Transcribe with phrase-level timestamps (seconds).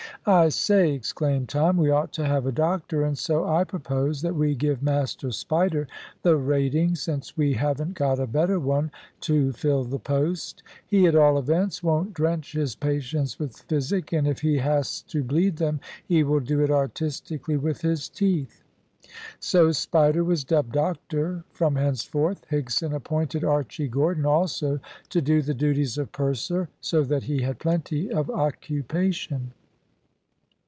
[0.27, 4.35] "I say," exclaimed Tom, "we ought to have a doctor, and so I propose that
[4.35, 5.87] we give Master Spider
[6.21, 8.91] the rating, since we haven't got a better one
[9.21, 14.27] to fill the post; he at all events won't drench his patients with physic, and
[14.27, 18.63] if he has to bleed them he will do it artistically with his teeth."
[19.39, 22.45] So Spider was dubbed "Doctor" from henceforth.
[22.51, 24.79] Higson appointed Archy Gordon also
[25.09, 29.53] to do the duties of "Purser," so that he had plenty of occupation.